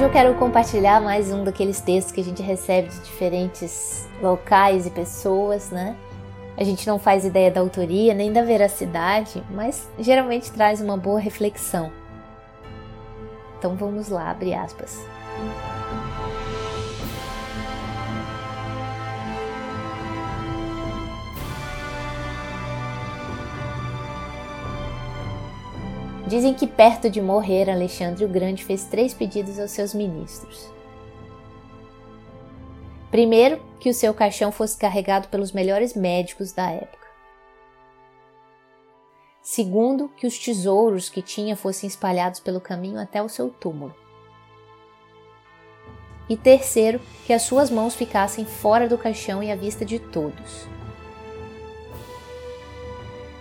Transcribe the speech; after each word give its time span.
Hoje 0.00 0.08
eu 0.08 0.12
quero 0.12 0.34
compartilhar 0.36 0.98
mais 0.98 1.30
um 1.30 1.44
daqueles 1.44 1.78
textos 1.78 2.10
que 2.10 2.22
a 2.22 2.24
gente 2.24 2.40
recebe 2.40 2.88
de 2.88 3.00
diferentes 3.00 4.08
locais 4.22 4.86
e 4.86 4.90
pessoas, 4.90 5.70
né? 5.70 5.94
A 6.56 6.64
gente 6.64 6.86
não 6.86 6.98
faz 6.98 7.26
ideia 7.26 7.50
da 7.50 7.60
autoria 7.60 8.14
nem 8.14 8.32
da 8.32 8.42
veracidade, 8.42 9.44
mas 9.50 9.86
geralmente 9.98 10.50
traz 10.52 10.80
uma 10.80 10.96
boa 10.96 11.20
reflexão. 11.20 11.92
Então 13.58 13.76
vamos 13.76 14.08
lá, 14.08 14.30
abre 14.30 14.54
aspas. 14.54 14.98
Dizem 26.30 26.54
que 26.54 26.64
perto 26.64 27.10
de 27.10 27.20
morrer, 27.20 27.68
Alexandre 27.68 28.24
o 28.24 28.28
Grande 28.28 28.64
fez 28.64 28.84
três 28.84 29.12
pedidos 29.12 29.58
aos 29.58 29.72
seus 29.72 29.92
ministros. 29.92 30.70
Primeiro, 33.10 33.60
que 33.80 33.90
o 33.90 33.92
seu 33.92 34.14
caixão 34.14 34.52
fosse 34.52 34.78
carregado 34.78 35.26
pelos 35.26 35.50
melhores 35.50 35.92
médicos 35.92 36.52
da 36.52 36.70
época. 36.70 37.04
Segundo, 39.42 40.08
que 40.10 40.24
os 40.24 40.38
tesouros 40.38 41.08
que 41.08 41.20
tinha 41.20 41.56
fossem 41.56 41.88
espalhados 41.88 42.38
pelo 42.38 42.60
caminho 42.60 43.00
até 43.00 43.20
o 43.20 43.28
seu 43.28 43.50
túmulo. 43.50 43.92
E 46.28 46.36
terceiro, 46.36 47.00
que 47.26 47.32
as 47.32 47.42
suas 47.42 47.72
mãos 47.72 47.96
ficassem 47.96 48.44
fora 48.44 48.88
do 48.88 48.96
caixão 48.96 49.42
e 49.42 49.50
à 49.50 49.56
vista 49.56 49.84
de 49.84 49.98
todos. 49.98 50.68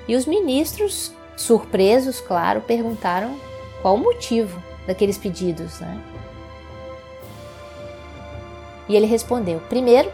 E 0.08 0.16
os 0.16 0.26
ministros 0.26 1.14
surpresos, 1.40 2.20
claro, 2.20 2.62
perguntaram 2.62 3.40
qual 3.82 3.96
o 3.96 3.98
motivo 3.98 4.62
daqueles 4.86 5.18
pedidos, 5.18 5.80
né? 5.80 6.04
E 8.90 8.96
ele 8.96 9.06
respondeu: 9.06 9.62
primeiro, 9.62 10.12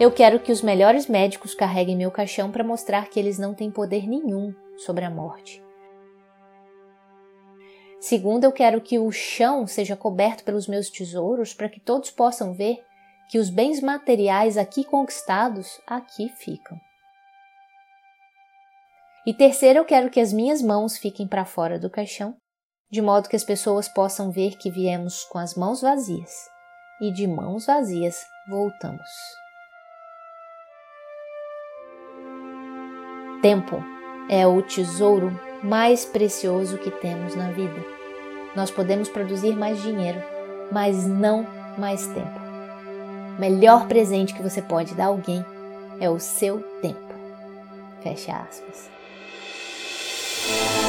eu 0.00 0.10
quero 0.10 0.40
que 0.40 0.50
os 0.50 0.62
melhores 0.62 1.06
médicos 1.06 1.54
carreguem 1.54 1.96
meu 1.96 2.10
caixão 2.10 2.50
para 2.50 2.64
mostrar 2.64 3.08
que 3.08 3.20
eles 3.20 3.38
não 3.38 3.54
têm 3.54 3.70
poder 3.70 4.08
nenhum 4.08 4.52
sobre 4.76 5.04
a 5.04 5.10
morte. 5.10 5.62
Segundo, 8.00 8.44
eu 8.44 8.52
quero 8.52 8.80
que 8.80 8.98
o 8.98 9.12
chão 9.12 9.66
seja 9.66 9.94
coberto 9.94 10.42
pelos 10.42 10.66
meus 10.66 10.88
tesouros 10.90 11.54
para 11.54 11.68
que 11.68 11.78
todos 11.78 12.10
possam 12.10 12.54
ver 12.54 12.78
que 13.28 13.38
os 13.38 13.50
bens 13.50 13.80
materiais 13.80 14.56
aqui 14.56 14.82
conquistados 14.82 15.80
aqui 15.86 16.30
ficam. 16.30 16.80
E 19.26 19.34
terceiro, 19.34 19.80
eu 19.80 19.84
quero 19.84 20.08
que 20.08 20.18
as 20.18 20.32
minhas 20.32 20.62
mãos 20.62 20.96
fiquem 20.96 21.26
para 21.26 21.44
fora 21.44 21.78
do 21.78 21.90
caixão, 21.90 22.36
de 22.90 23.02
modo 23.02 23.28
que 23.28 23.36
as 23.36 23.44
pessoas 23.44 23.86
possam 23.86 24.30
ver 24.30 24.56
que 24.56 24.70
viemos 24.70 25.24
com 25.24 25.38
as 25.38 25.54
mãos 25.54 25.82
vazias 25.82 26.32
e 27.00 27.12
de 27.12 27.26
mãos 27.26 27.66
vazias 27.66 28.16
voltamos. 28.48 29.08
Tempo 33.42 33.82
é 34.28 34.46
o 34.46 34.62
tesouro 34.62 35.30
mais 35.62 36.04
precioso 36.04 36.78
que 36.78 36.90
temos 36.90 37.34
na 37.34 37.50
vida. 37.52 37.84
Nós 38.56 38.70
podemos 38.70 39.08
produzir 39.08 39.54
mais 39.54 39.82
dinheiro, 39.82 40.22
mas 40.72 41.06
não 41.06 41.46
mais 41.78 42.06
tempo. 42.06 42.40
O 43.36 43.40
melhor 43.40 43.86
presente 43.86 44.34
que 44.34 44.42
você 44.42 44.60
pode 44.60 44.94
dar 44.94 45.04
a 45.04 45.08
alguém 45.08 45.44
é 46.00 46.10
o 46.10 46.18
seu 46.18 46.60
tempo. 46.80 47.14
Fecha 48.02 48.32
aspas. 48.32 48.99
Yeah. 50.48 50.79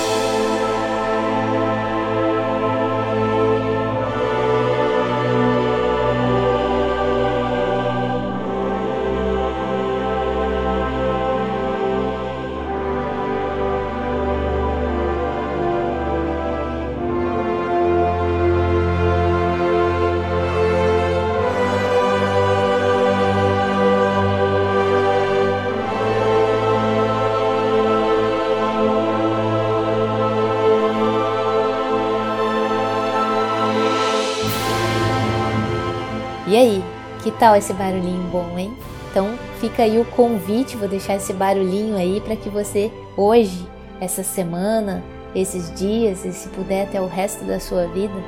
E 36.51 36.57
aí, 36.57 36.83
que 37.23 37.31
tal 37.31 37.55
esse 37.55 37.71
barulhinho 37.71 38.29
bom, 38.29 38.59
hein? 38.59 38.75
Então 39.09 39.39
fica 39.61 39.83
aí 39.83 39.97
o 39.97 40.03
convite, 40.03 40.75
vou 40.75 40.89
deixar 40.89 41.15
esse 41.15 41.31
barulhinho 41.31 41.95
aí 41.95 42.19
para 42.19 42.35
que 42.35 42.49
você 42.49 42.91
hoje, 43.15 43.65
essa 44.01 44.21
semana, 44.21 45.01
esses 45.33 45.73
dias 45.79 46.25
e 46.25 46.33
se 46.33 46.49
puder 46.49 46.89
até 46.89 46.99
o 46.99 47.07
resto 47.07 47.45
da 47.45 47.57
sua 47.57 47.87
vida, 47.87 48.21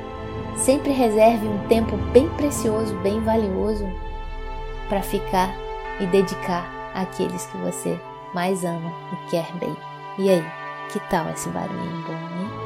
sempre 0.56 0.90
reserve 0.90 1.46
um 1.46 1.68
tempo 1.68 1.98
bem 2.14 2.26
precioso, 2.30 2.96
bem 3.02 3.20
valioso 3.20 3.86
para 4.88 5.02
ficar 5.02 5.54
e 6.00 6.06
dedicar 6.06 6.66
àqueles 6.94 7.44
que 7.44 7.58
você 7.58 8.00
mais 8.32 8.64
ama 8.64 8.90
e 9.12 9.30
quer 9.32 9.52
bem. 9.56 9.76
E 10.16 10.30
aí, 10.30 10.44
que 10.90 10.98
tal 11.10 11.28
esse 11.28 11.50
barulhinho 11.50 12.02
bom, 12.06 12.12
hein? 12.14 12.63